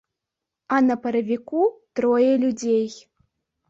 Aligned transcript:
А 0.77 0.79
на 0.87 0.95
паравіку 1.05 1.63
трое 2.01 2.33
людзей. 2.49 2.87